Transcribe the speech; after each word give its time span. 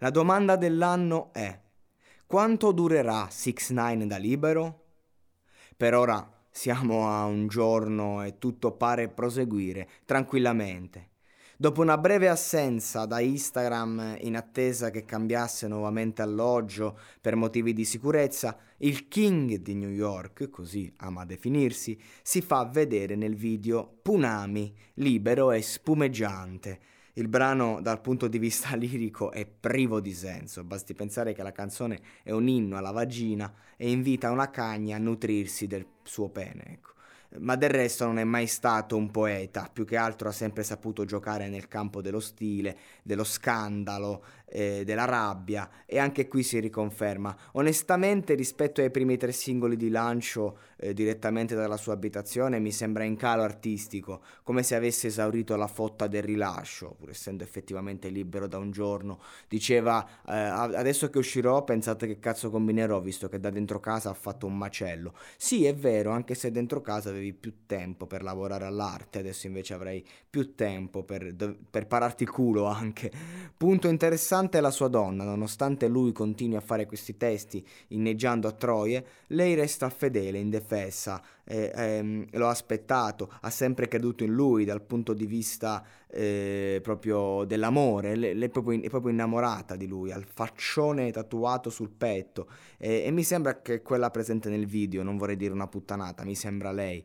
La 0.00 0.10
domanda 0.10 0.56
dell'anno 0.56 1.32
è: 1.32 1.58
quanto 2.26 2.72
durerà 2.72 3.28
6 3.30 3.54
9 3.70 4.06
da 4.06 4.18
libero? 4.18 4.84
Per 5.74 5.94
ora 5.94 6.44
siamo 6.50 7.08
a 7.08 7.24
un 7.24 7.48
giorno 7.48 8.22
e 8.22 8.36
tutto 8.36 8.72
pare 8.72 9.08
proseguire 9.08 9.88
tranquillamente. 10.04 11.12
Dopo 11.56 11.80
una 11.80 11.96
breve 11.96 12.28
assenza 12.28 13.06
da 13.06 13.20
Instagram 13.20 14.18
in 14.20 14.36
attesa 14.36 14.90
che 14.90 15.06
cambiasse 15.06 15.66
nuovamente 15.66 16.20
alloggio 16.20 16.98
per 17.18 17.34
motivi 17.34 17.72
di 17.72 17.86
sicurezza, 17.86 18.58
il 18.78 19.08
King 19.08 19.54
di 19.54 19.74
New 19.74 19.88
York, 19.88 20.50
così 20.50 20.92
ama 20.98 21.24
definirsi, 21.24 21.98
si 22.22 22.42
fa 22.42 22.66
vedere 22.66 23.16
nel 23.16 23.34
video 23.34 23.98
Punami, 24.02 24.76
libero 24.96 25.52
e 25.52 25.62
spumeggiante. 25.62 26.80
Il 27.18 27.28
brano 27.28 27.80
dal 27.80 28.02
punto 28.02 28.28
di 28.28 28.38
vista 28.38 28.74
lirico 28.76 29.30
è 29.30 29.46
privo 29.46 30.00
di 30.00 30.12
senso, 30.12 30.64
basti 30.64 30.92
pensare 30.92 31.32
che 31.32 31.42
la 31.42 31.50
canzone 31.50 31.98
è 32.22 32.30
un 32.30 32.46
inno 32.46 32.76
alla 32.76 32.90
vagina 32.90 33.50
e 33.78 33.90
invita 33.90 34.30
una 34.30 34.50
cagna 34.50 34.96
a 34.96 34.98
nutrirsi 34.98 35.66
del 35.66 35.86
suo 36.02 36.28
pene. 36.28 36.64
Ecco 36.66 36.95
ma 37.38 37.56
del 37.56 37.70
resto 37.70 38.04
non 38.04 38.18
è 38.18 38.24
mai 38.24 38.46
stato 38.46 38.96
un 38.96 39.10
poeta, 39.10 39.68
più 39.72 39.84
che 39.84 39.96
altro 39.96 40.28
ha 40.28 40.32
sempre 40.32 40.62
saputo 40.62 41.04
giocare 41.04 41.48
nel 41.48 41.68
campo 41.68 42.00
dello 42.00 42.20
stile, 42.20 42.76
dello 43.02 43.24
scandalo, 43.24 44.22
eh, 44.48 44.82
della 44.84 45.04
rabbia 45.04 45.68
e 45.84 45.98
anche 45.98 46.28
qui 46.28 46.42
si 46.42 46.58
riconferma. 46.60 47.36
Onestamente 47.52 48.34
rispetto 48.34 48.80
ai 48.80 48.90
primi 48.90 49.16
tre 49.16 49.32
singoli 49.32 49.76
di 49.76 49.90
lancio 49.90 50.58
eh, 50.76 50.92
direttamente 50.92 51.54
dalla 51.54 51.76
sua 51.76 51.94
abitazione 51.94 52.58
mi 52.58 52.72
sembra 52.72 53.04
in 53.04 53.16
calo 53.16 53.42
artistico, 53.42 54.22
come 54.42 54.62
se 54.62 54.74
avesse 54.74 55.08
esaurito 55.08 55.56
la 55.56 55.66
fotta 55.66 56.06
del 56.06 56.22
rilascio, 56.22 56.94
pur 56.98 57.10
essendo 57.10 57.42
effettivamente 57.42 58.08
libero 58.08 58.46
da 58.46 58.58
un 58.58 58.70
giorno. 58.70 59.20
Diceva 59.48 60.06
eh, 60.26 60.34
adesso 60.36 61.10
che 61.10 61.18
uscirò 61.18 61.64
pensate 61.64 62.06
che 62.06 62.18
cazzo 62.18 62.50
combinerò 62.50 63.00
visto 63.00 63.28
che 63.28 63.40
da 63.40 63.50
dentro 63.50 63.80
casa 63.80 64.10
ha 64.10 64.14
fatto 64.14 64.46
un 64.46 64.56
macello. 64.56 65.14
Sì 65.36 65.64
è 65.66 65.74
vero, 65.74 66.10
anche 66.10 66.34
se 66.34 66.50
dentro 66.50 66.80
casa 66.80 67.10
avevi 67.16 67.32
più 67.32 67.66
tempo 67.66 68.06
per 68.06 68.22
lavorare 68.22 68.64
all'arte, 68.64 69.18
adesso 69.18 69.46
invece 69.46 69.74
avrei 69.74 70.04
più 70.28 70.54
tempo 70.54 71.02
per, 71.02 71.34
per 71.68 71.86
pararti 71.86 72.22
il 72.22 72.30
culo 72.30 72.64
anche. 72.66 73.10
Punto 73.56 73.88
interessante 73.88 74.58
è 74.58 74.60
la 74.60 74.70
sua 74.70 74.88
donna, 74.88 75.24
nonostante 75.24 75.88
lui 75.88 76.12
continui 76.12 76.56
a 76.56 76.60
fare 76.60 76.86
questi 76.86 77.16
testi 77.16 77.66
inneggiando 77.88 78.48
a 78.48 78.52
Troie, 78.52 79.04
lei 79.28 79.54
resta 79.54 79.90
fedele, 79.90 80.38
indefessa, 80.38 81.22
eh, 81.44 81.72
ehm, 81.74 82.26
lo 82.32 82.46
ha 82.46 82.50
aspettato, 82.50 83.32
ha 83.40 83.50
sempre 83.50 83.88
creduto 83.88 84.24
in 84.24 84.32
lui 84.32 84.64
dal 84.64 84.82
punto 84.82 85.12
di 85.12 85.26
vista 85.26 85.84
eh, 86.08 86.80
proprio 86.82 87.44
dell'amore, 87.44 88.16
lei, 88.16 88.34
lei 88.34 88.48
è, 88.48 88.50
proprio, 88.50 88.80
è, 88.80 88.88
proprio, 88.88 89.12
innamorata 89.12 89.76
di 89.76 89.86
lui, 89.86 90.10
ha 90.10 90.16
il 90.16 90.26
faccione 90.26 91.10
tatuato 91.12 91.70
sul 91.70 91.90
petto. 91.90 92.48
E, 92.78 93.04
e 93.04 93.10
mi 93.10 93.22
sembra 93.22 93.60
che 93.60 93.82
quella 93.82 94.10
presente 94.10 94.48
nel 94.48 94.66
video, 94.66 95.02
non 95.02 95.16
vorrei 95.16 95.36
dire 95.36 95.52
una 95.52 95.68
puttanata, 95.68 96.24
mi 96.24 96.34
sembra 96.34 96.72
lei 96.72 97.04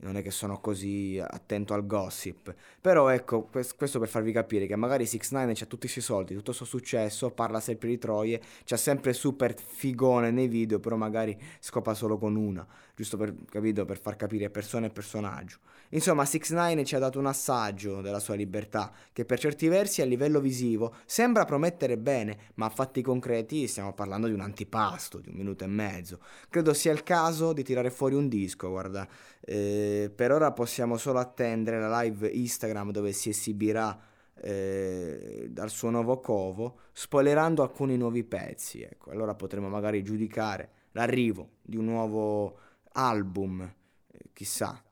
non 0.00 0.16
è 0.16 0.22
che 0.22 0.30
sono 0.30 0.60
così 0.60 1.20
attento 1.22 1.74
al 1.74 1.86
gossip. 1.86 2.54
Però 2.80 3.08
ecco, 3.08 3.42
questo 3.42 3.98
per 3.98 4.08
farvi 4.08 4.32
capire 4.32 4.66
che 4.66 4.76
magari 4.76 5.06
6 5.06 5.20
9 5.30 5.52
ha 5.52 5.66
tutti 5.66 5.86
i 5.86 5.88
suoi 5.88 6.02
soldi, 6.02 6.34
tutto 6.34 6.50
il 6.50 6.56
suo 6.56 6.66
successo, 6.66 7.30
parla 7.30 7.60
sempre 7.60 7.88
di 7.88 7.98
troie, 7.98 8.40
c'ha 8.64 8.76
sempre 8.76 9.12
super 9.12 9.54
figone 9.54 10.30
nei 10.30 10.48
video, 10.48 10.80
però 10.80 10.96
magari 10.96 11.38
scopa 11.58 11.94
solo 11.94 12.18
con 12.18 12.36
una, 12.36 12.66
giusto 12.94 13.16
per, 13.16 13.34
capito, 13.50 13.84
per 13.84 13.98
far 13.98 14.16
capire 14.16 14.50
persona 14.50 14.86
e 14.86 14.90
personaggio. 14.90 15.58
Insomma, 15.90 16.24
6 16.24 16.40
9 16.50 16.84
ci 16.84 16.94
ha 16.94 16.98
dato 16.98 17.18
un 17.18 17.26
assaggio 17.26 18.00
della 18.00 18.20
sua 18.20 18.34
libertà, 18.34 18.92
che 19.12 19.24
per 19.24 19.38
certi 19.38 19.68
versi 19.68 20.00
a 20.00 20.04
livello 20.04 20.40
visivo 20.40 20.94
sembra 21.04 21.44
promettere 21.44 21.98
bene, 21.98 22.50
ma 22.54 22.66
a 22.66 22.70
fatti 22.70 23.02
concreti 23.02 23.66
stiamo 23.66 23.92
parlando 23.92 24.28
di 24.28 24.32
un 24.32 24.40
antipasto, 24.40 25.18
di 25.18 25.28
un 25.28 25.34
minuto 25.34 25.64
e 25.64 25.66
mezzo. 25.66 26.20
Credo 26.48 26.72
sia 26.72 26.92
il 26.92 27.02
caso 27.02 27.52
di 27.52 27.64
tirare 27.64 27.90
fuori 27.90 28.14
un 28.14 28.28
disco, 28.28 28.70
guarda. 28.70 29.06
Eh, 29.42 29.89
per 30.14 30.32
ora 30.32 30.52
possiamo 30.52 30.96
solo 30.96 31.18
attendere 31.18 31.78
la 31.78 32.00
live 32.00 32.28
Instagram 32.28 32.90
dove 32.90 33.12
si 33.12 33.30
esibirà 33.30 33.98
eh, 34.42 35.48
dal 35.50 35.70
suo 35.70 35.90
nuovo 35.90 36.20
covo, 36.20 36.80
spoilerando 36.92 37.62
alcuni 37.62 37.96
nuovi 37.96 38.24
pezzi. 38.24 38.82
Ecco, 38.82 39.10
allora 39.10 39.34
potremo 39.34 39.68
magari 39.68 40.02
giudicare 40.02 40.70
l'arrivo 40.92 41.56
di 41.62 41.76
un 41.76 41.84
nuovo 41.84 42.58
album, 42.92 43.60
eh, 43.62 44.30
chissà 44.32 44.82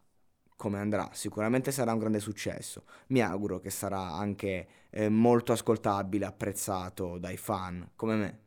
come 0.56 0.78
andrà. 0.78 1.08
Sicuramente 1.12 1.70
sarà 1.70 1.92
un 1.92 1.98
grande 1.98 2.20
successo. 2.20 2.84
Mi 3.08 3.20
auguro 3.20 3.60
che 3.60 3.70
sarà 3.70 4.12
anche 4.12 4.68
eh, 4.90 5.08
molto 5.08 5.52
ascoltabile, 5.52 6.26
apprezzato 6.26 7.18
dai 7.18 7.36
fan 7.36 7.90
come 7.94 8.16
me. 8.16 8.38